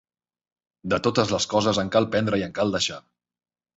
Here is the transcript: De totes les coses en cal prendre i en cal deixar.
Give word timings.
De 0.93 0.99
totes 1.09 1.33
les 1.35 1.47
coses 1.53 1.81
en 1.83 1.93
cal 1.97 2.09
prendre 2.17 2.41
i 2.43 2.47
en 2.47 2.57
cal 2.61 2.77
deixar. 2.77 2.99